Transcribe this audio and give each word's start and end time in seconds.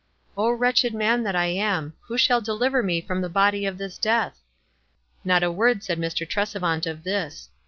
"Oh, 0.35 0.49
wretched 0.49 0.95
man 0.95 1.21
that 1.25 1.35
I 1.35 1.45
am! 1.45 1.93
who 2.07 2.17
shall 2.17 2.41
de 2.41 2.55
liver 2.55 2.81
me 2.81 3.01
from 3.01 3.21
the 3.21 3.29
body 3.29 3.67
of 3.67 3.77
this 3.77 3.99
death?" 3.99 4.41
Not 5.23 5.43
a 5.43 5.51
word 5.51 5.83
said 5.83 5.99
Mr. 5.99 6.27
Tresevant 6.27 6.87
of 6.89 7.03
this. 7.03 7.49